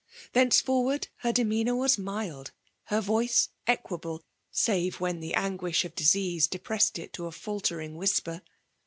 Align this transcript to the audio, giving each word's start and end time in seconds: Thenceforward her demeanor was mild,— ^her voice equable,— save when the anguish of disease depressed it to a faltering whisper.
Thenceforward 0.33 1.09
her 1.17 1.31
demeanor 1.31 1.75
was 1.75 1.99
mild,— 1.99 2.53
^her 2.89 3.03
voice 3.03 3.49
equable,— 3.67 4.23
save 4.67 4.99
when 4.99 5.19
the 5.19 5.35
anguish 5.35 5.85
of 5.85 5.93
disease 5.93 6.47
depressed 6.47 6.97
it 6.97 7.13
to 7.13 7.27
a 7.27 7.31
faltering 7.31 7.93
whisper. 7.95 8.41